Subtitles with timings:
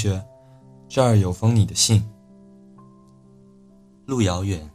[0.00, 0.26] 学，
[0.88, 2.02] 这儿有封你的信。
[4.06, 4.66] 路遥远，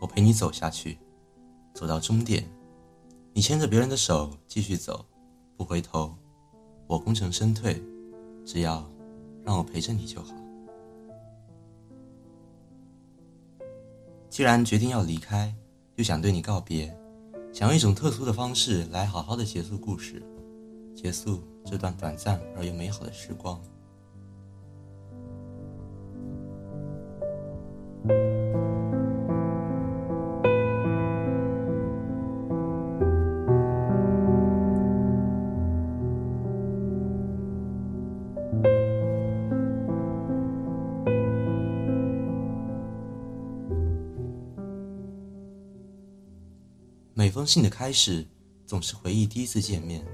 [0.00, 0.98] 我陪你走下去，
[1.72, 2.44] 走到终点，
[3.32, 5.06] 你牵着别人的手继续走，
[5.56, 6.12] 不回头，
[6.88, 7.80] 我功成身退，
[8.44, 8.84] 只要
[9.44, 10.34] 让我陪着你就好。
[14.28, 15.54] 既然决定要离开，
[15.94, 16.92] 又想对你告别，
[17.52, 20.20] 想用一种特殊的方式来好好的结束故事，
[20.96, 23.62] 结束这段短暂而又美好的时光。
[28.06, 28.12] 每
[47.30, 48.26] 封信的开始，
[48.66, 50.04] 总是回忆第一次见面。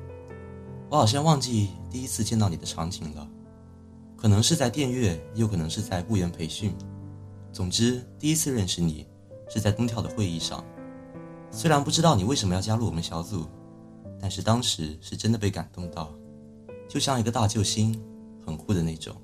[0.89, 3.29] 我好像忘记第一次见到你的场景了，
[4.17, 6.73] 可能是在电乐，又可能是在部员培训。
[7.53, 9.07] 总之，第一次认识你
[9.49, 10.65] 是在东跳的会议上。
[11.51, 13.47] 虽然不知道你为什么要加入我们小组，
[14.21, 16.15] 但是当时是真的被感动到，
[16.89, 18.01] 就像一个大救星，
[18.47, 19.15] 很酷的那种。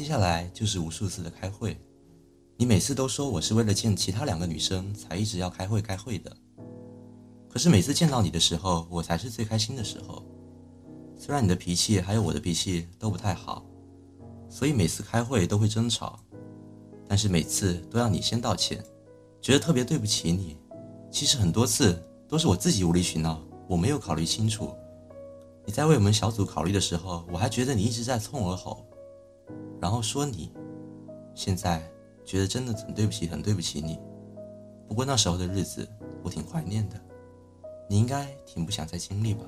[0.00, 1.78] 接下来就是无数次的开会，
[2.56, 6.34] 你每次都说我是为了见其他两个女生才一直要开会开会的。
[7.50, 10.24] 可是每次见到你的时候，我才是最开心的时候。
[11.18, 13.62] 虽然你的脾气还有我的脾气都不太好，
[14.48, 16.18] 所以每次开会都会争吵，
[17.06, 18.82] 但是每次都要你先道歉，
[19.42, 20.56] 觉得特别对不起你。
[21.12, 23.38] 其实很多次都是我自己无理取闹，
[23.68, 24.74] 我没有考虑清楚。
[25.66, 28.86] 你在为我们小组考虑的时候，我还觉得你一直在冲我吼。
[29.80, 30.52] 然后说你，
[31.34, 31.82] 现在
[32.24, 33.98] 觉得真的很对不起，很对不起你。
[34.86, 35.88] 不过那时候的日子
[36.22, 37.00] 我挺怀念的，
[37.88, 39.44] 你应该挺不想再经历吧。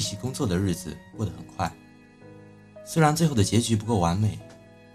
[0.00, 1.70] 一起工作的日子过得很快，
[2.86, 4.38] 虽然最后的结局不够完美，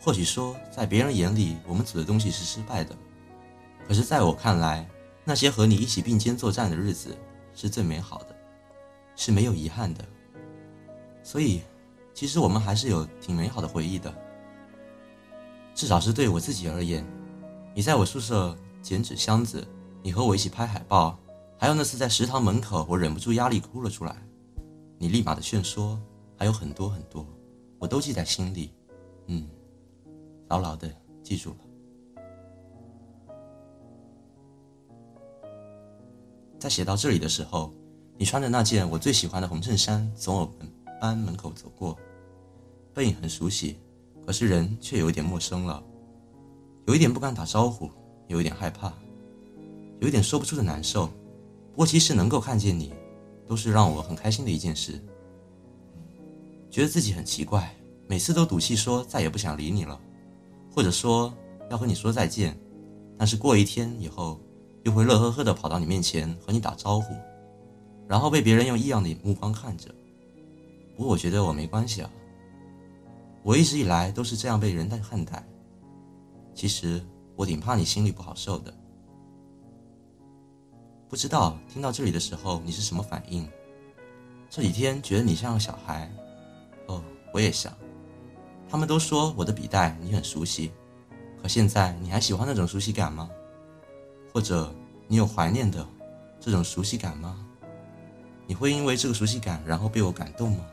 [0.01, 2.95] 或许说在别人眼里我们组的东西是失败的，
[3.87, 4.83] 可是在我看来，
[5.23, 7.15] 那些和你一起并肩作战的日子
[7.53, 8.35] 是最美好的，
[9.15, 10.03] 是没有遗憾的。
[11.21, 11.61] 所以，
[12.15, 14.11] 其实我们还是有挺美好的回忆的，
[15.75, 17.05] 至少是对我自己而言。
[17.75, 19.63] 你在我宿舍捡纸箱子，
[20.01, 21.15] 你和我一起拍海报，
[21.59, 24.15] 还有那次在食堂门口，我忍不住压力哭了出来。
[24.97, 25.99] 你立马的劝说，
[26.37, 27.25] 还有很多很多，
[27.79, 28.71] 我都记在心里，
[29.27, 29.47] 嗯，
[30.47, 30.89] 牢牢的
[31.21, 31.57] 记住了。
[36.57, 37.73] 在写到这里的时候，
[38.17, 41.97] 你穿着那件我最喜欢的红衬衫从我们班门口走过，
[42.93, 43.77] 背影很熟悉，
[44.25, 45.83] 可是人却有一点陌生了，
[46.87, 47.91] 有一点不敢打招呼，
[48.27, 48.93] 有一点害怕，
[49.99, 51.07] 有一点说不出的难受。
[51.71, 52.93] 不过其实能够看见你。
[53.47, 55.01] 都是让我很开心的一件事。
[56.69, 57.73] 觉得自己很奇怪，
[58.07, 59.99] 每次都赌气说再也不想理你了，
[60.73, 61.33] 或者说
[61.69, 62.57] 要和你说再见，
[63.17, 64.39] 但是过一天以后，
[64.83, 67.13] 又会乐呵呵的跑到你面前和你打招呼，
[68.07, 69.93] 然后被别人用异样的目光看着。
[70.95, 72.09] 不过我觉得我没关系啊，
[73.43, 75.45] 我一直以来都是这样被人待看待。
[76.53, 77.01] 其实
[77.35, 78.73] 我挺怕你心里不好受的。
[81.15, 83.49] 不知道听到这里的时候你是什么反应？
[84.49, 86.11] 这几天觉得你像个小孩，
[86.87, 87.01] 哦，
[87.31, 87.73] 我也想。
[88.69, 90.73] 他们都说我的笔袋你很熟悉，
[91.41, 93.29] 可现在你还喜欢那种熟悉感吗？
[94.33, 94.75] 或者
[95.07, 95.87] 你有怀念的
[96.37, 97.47] 这种熟悉感吗？
[98.45, 100.65] 你会因为这个熟悉感然后被我感动吗？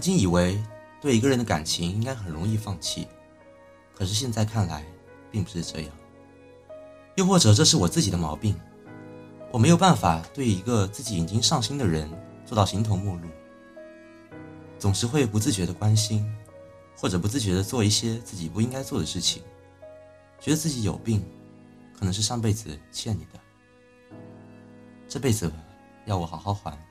[0.00, 0.58] 曾经以为
[0.98, 3.06] 对一个人的感情应该很容易放弃，
[3.94, 4.82] 可是现在看来
[5.30, 5.92] 并不是这样。
[7.16, 8.58] 又或者这是我自己的毛病，
[9.52, 12.10] 我没有办法对一个自己已经上心的人
[12.46, 13.28] 做到形同陌路，
[14.78, 16.26] 总是会不自觉的关心，
[16.96, 19.42] 或者不自觉的做一些自己不应该做的事情，
[20.40, 21.22] 觉得自己有病，
[21.94, 23.38] 可能是上辈子欠你的，
[25.06, 25.52] 这辈子
[26.06, 26.89] 要我好好还。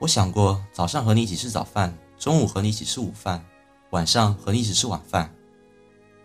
[0.00, 3.44] 我想过早上和你一起吃早饭，中午和你一起吃午饭，
[3.90, 5.30] 晚上和你一起吃晚饭。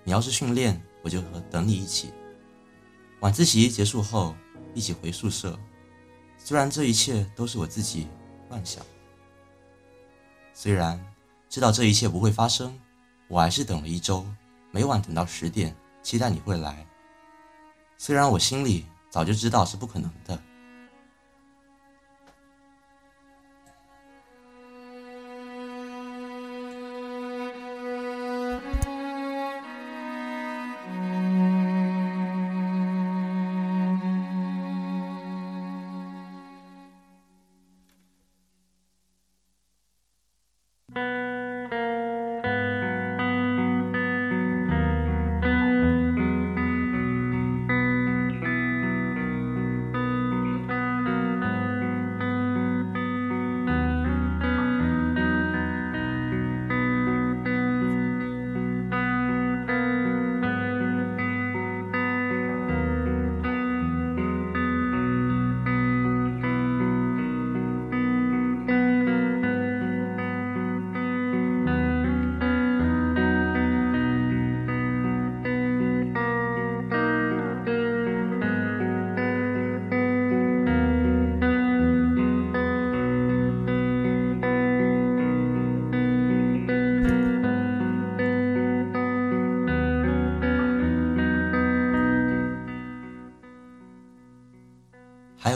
[0.06, 2.14] 你要是训练，我就和等你一起。
[3.20, 4.34] 晚自习结束后，
[4.74, 5.60] 一起回宿舍。
[6.38, 8.08] 虽然这一切都是我自己
[8.48, 8.82] 乱想，
[10.54, 10.98] 虽然
[11.50, 12.80] 知道这一切不会发生，
[13.28, 14.26] 我还是等了一周，
[14.72, 16.88] 每晚等到十点，期待你会来。
[17.98, 20.42] 虽然我心里早就知道是不可能的。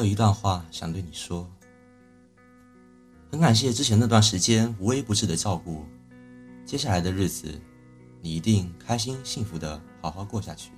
[0.09, 1.49] 一段话想对你说，
[3.31, 5.85] 很感谢之前那段时间无微不至的照顾，
[6.65, 7.61] 接下来的日子，
[8.21, 10.71] 你一定开心幸福的好好过下去。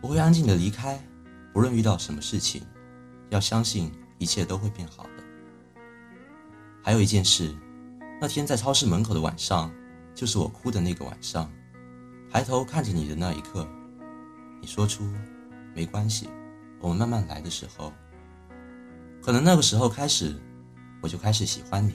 [0.00, 1.02] 我会安静的离开，
[1.52, 2.62] 不论遇到什么事情，
[3.30, 5.24] 要相信一切都会变好的。
[6.82, 7.54] 还有一件事，
[8.20, 9.72] 那天在超市门口的晚上，
[10.14, 11.50] 就是我哭的那个晚上，
[12.30, 13.66] 抬头看着你的那一刻，
[14.60, 15.02] 你说出
[15.74, 16.28] 没关系。
[16.84, 17.90] 我们慢慢来的时候，
[19.22, 20.38] 可能那个时候开始，
[21.00, 21.94] 我就开始喜欢你。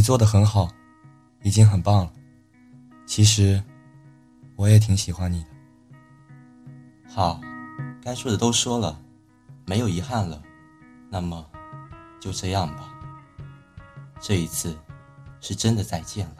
[0.00, 0.66] 你做的很好，
[1.42, 2.12] 已经很棒了。
[3.04, 3.62] 其实，
[4.56, 5.50] 我也挺喜欢你的。
[7.06, 7.38] 好，
[8.02, 8.98] 该说的都说了，
[9.66, 10.42] 没有遗憾了。
[11.10, 11.44] 那么，
[12.18, 12.90] 就这样吧。
[14.18, 14.74] 这一次，
[15.42, 16.36] 是真的再见了。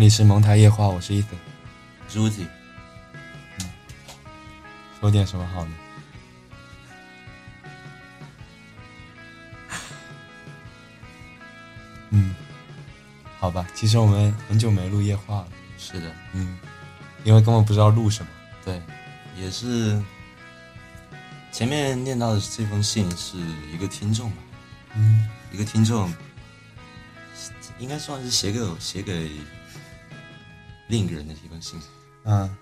[0.00, 1.36] 里是蒙台夜话，我是 Ethan，
[2.04, 2.46] 我是 Uzi。
[5.00, 5.72] 说点什么好呢？
[12.10, 12.34] 嗯，
[13.38, 15.48] 好吧，其实我们很久没录夜话了。
[15.78, 16.58] 是的，嗯，
[17.24, 18.30] 因为根本不知道录什么。
[18.64, 18.82] 对，
[19.36, 20.02] 也是。
[21.52, 23.38] 前面念到的这封信是
[23.72, 24.36] 一个听众吧？
[24.94, 26.12] 嗯，一个听众，
[27.78, 29.30] 应该算是写给写给
[30.88, 31.80] 另一个人的一封信。
[32.24, 32.56] 嗯，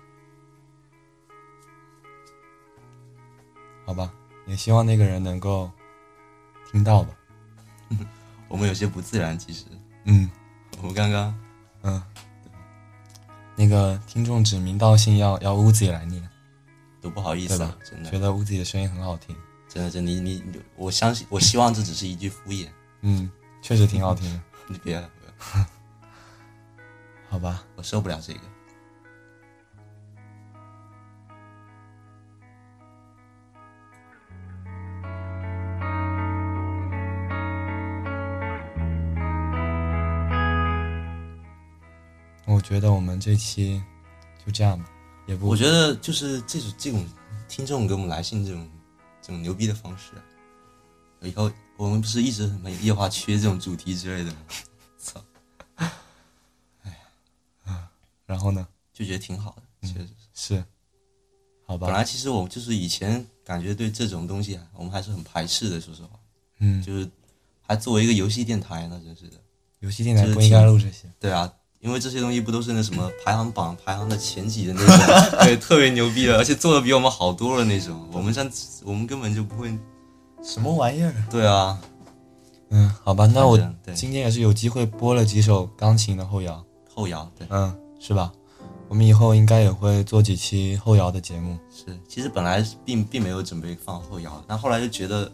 [3.86, 4.12] 好吧，
[4.46, 5.70] 也希望那个人能够
[6.70, 7.14] 听到吧。
[8.48, 9.64] 我们有些不自然，其实。
[10.04, 10.30] 嗯，
[10.78, 11.38] 我们刚刚，
[11.82, 12.02] 嗯，
[13.56, 16.22] 那个听众指名道姓要要屋子来念。
[17.00, 19.36] 都不好意思了，真的觉得乌子的声音很好听，
[19.68, 20.42] 真的，真的你你，
[20.74, 22.66] 我相信，我希望这只是一句敷衍。
[23.02, 24.40] 嗯，确实挺好听的。
[24.68, 25.06] 你别，
[27.34, 28.40] 好吧，我受不了这个。
[42.46, 43.82] 我觉得我们这期
[44.46, 44.88] 就这样吧。
[45.26, 47.04] 也不，我觉得就是这种这种
[47.48, 48.70] 听众给我们来信这种
[49.20, 50.12] 这种牛逼的方式，
[51.20, 54.36] 以后我们不是一直什么夜话缺这种主题之类的吗？
[54.98, 55.20] 操！
[58.34, 58.66] 然后呢？
[58.92, 60.64] 就觉得挺好的，确实是。
[61.66, 61.86] 好吧。
[61.86, 66.10] 本来其实我就是以前感觉对这种东西啊，我们还是很排斥的，说实话。
[66.58, 66.82] 嗯。
[66.82, 67.08] 就是
[67.62, 69.36] 还作为一个游戏电台呢，真是的。
[69.78, 71.08] 游戏电台不应该录这些。
[71.20, 71.52] 对啊。
[71.80, 78.08] 因为这些东西不都是那什么排行榜排行的前几的那种， 对，特别牛逼的，而且做的比我们好多了那种。
[78.10, 78.50] 我们像
[78.82, 79.78] 我们根本就不会，
[80.42, 81.14] 什么玩意儿？
[81.30, 81.78] 对啊，
[82.70, 83.58] 嗯，好吧，那我
[83.94, 88.30] 今天也是有机会播了几首钢琴的后摇，后摇，对，嗯，是吧？
[88.86, 91.58] 我们以后应该也会做几期后摇的节目。
[91.70, 95.32] 是，其实本来并并没有准备放后摇，但后来就觉得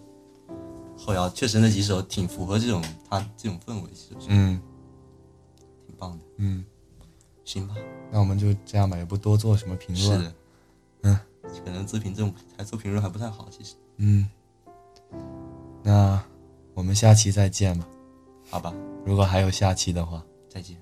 [0.97, 4.29] 后摇确实那几首挺符合这种它这种氛围，是不是？
[4.31, 4.63] 嗯。
[5.99, 6.65] 棒的，嗯，
[7.45, 7.75] 行吧，
[8.11, 10.19] 那我们就这样吧，也不多做什么评论。
[10.19, 10.35] 是的，
[11.03, 11.19] 嗯，
[11.65, 13.75] 可能自评这种还做评论还不太好，其实。
[13.97, 14.27] 嗯，
[15.83, 16.23] 那
[16.73, 17.87] 我们下期再见吧，
[18.49, 18.73] 好吧，
[19.05, 20.77] 如果还有下期的话，再见。